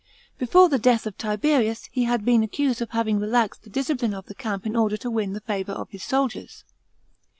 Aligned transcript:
Before 0.39 0.67
the 0.67 0.79
death 0.79 1.05
of 1.05 1.15
Tiberius, 1.15 1.85
he 1.91 2.05
had 2.05 2.25
b. 2.25 2.33
en 2.33 2.41
accused 2.41 2.81
of 2.81 2.89
having 2.89 3.19
relaxed 3.19 3.61
the 3.61 3.69
discipline 3.69 4.15
of 4.15 4.25
the 4.25 4.33
camp 4.33 4.65
in 4.65 4.75
order 4.75 4.97
to 4.97 5.11
win 5.11 5.33
the 5.33 5.41
favour 5.41 5.73
of 5.73 5.91
his 5.91 6.03
soldiers. 6.03 6.63